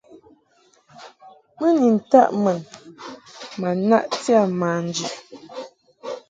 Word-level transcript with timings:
Mɨ 1.59 1.67
ni 1.79 1.87
ntaʼ 1.97 2.29
mun 2.41 2.57
ma 3.59 3.69
naʼti 3.89 4.31
a 4.41 4.43
manji. 4.59 5.07